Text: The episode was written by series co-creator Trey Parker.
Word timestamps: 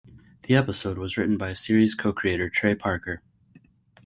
The 0.47 0.55
episode 0.55 0.97
was 0.97 1.15
written 1.15 1.37
by 1.37 1.53
series 1.53 1.93
co-creator 1.93 2.49
Trey 2.49 2.73
Parker. 2.73 3.21